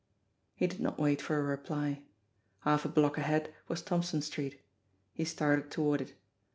He 0.55 0.65
did 0.65 0.79
not 0.79 0.97
wait 0.97 1.21
for 1.21 1.37
a 1.37 1.43
reply. 1.43 2.01
Half 2.61 2.85
a 2.85 2.89
block 2.89 3.19
ahead 3.19 3.53
was 3.67 3.83
Thompson 3.83 4.23
Street. 4.23 4.59
He 5.13 5.25
started 5.25 5.69
toward 5.69 6.01
it. 6.01 6.15